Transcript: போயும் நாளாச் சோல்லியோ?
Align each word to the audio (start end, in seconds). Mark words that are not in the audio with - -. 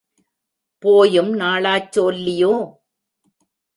போயும் 0.83 1.31
நாளாச் 1.33 1.91
சோல்லியோ? 1.91 2.53